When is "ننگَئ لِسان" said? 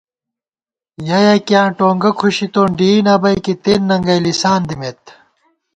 3.89-4.61